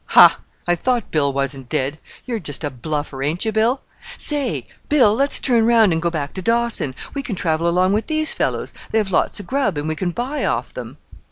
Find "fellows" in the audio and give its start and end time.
8.33-8.73